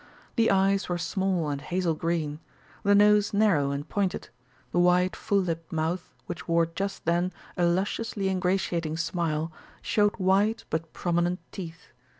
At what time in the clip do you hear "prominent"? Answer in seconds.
10.91-11.39